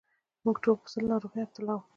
موږ 0.43 0.55
ټول 0.63 0.75
په 0.81 0.87
سِل 0.91 1.03
ناروغۍ 1.11 1.37
مبتلا 1.41 1.73
وو. 1.75 1.83